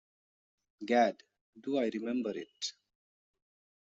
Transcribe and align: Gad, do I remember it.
Gad, 0.91 1.21
do 1.59 1.77
I 1.77 1.89
remember 1.93 2.31
it. 2.35 2.73